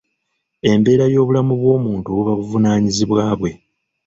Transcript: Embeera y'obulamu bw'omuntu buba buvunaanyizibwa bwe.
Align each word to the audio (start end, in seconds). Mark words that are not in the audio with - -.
Embeera 0.69 1.05
y'obulamu 1.13 1.53
bw'omuntu 1.61 2.07
buba 2.15 2.31
buvunaanyizibwa 2.39 3.23
bwe. 3.39 3.51